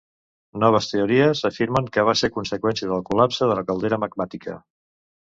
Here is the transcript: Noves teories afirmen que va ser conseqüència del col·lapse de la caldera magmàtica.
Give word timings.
Noves 0.61 0.85
teories 0.91 1.41
afirmen 1.49 1.89
que 1.97 2.05
va 2.07 2.15
ser 2.21 2.29
conseqüència 2.37 2.89
del 2.93 3.03
col·lapse 3.09 3.49
de 3.51 3.59
la 3.59 3.65
caldera 3.67 4.01
magmàtica. 4.05 4.57